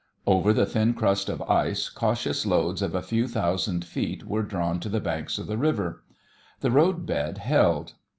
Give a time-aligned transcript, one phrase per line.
[0.25, 4.79] Over the thin crust of ice cautious loads of a few thousand feet were drawn
[4.79, 6.01] to the banks of the river.
[6.61, 7.93] The road bed held.